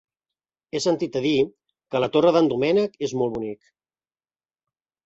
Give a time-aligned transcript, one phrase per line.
[0.77, 1.35] He sentit a dir
[1.93, 3.73] que la Torre d'en Doménec és molt bonic.